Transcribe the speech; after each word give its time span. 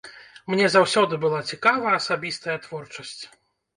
Мне 0.53 0.69
заўсёды 0.75 1.19
была 1.25 1.41
цікава 1.51 1.93
асабістая 2.01 2.57
творчасць. 2.67 3.19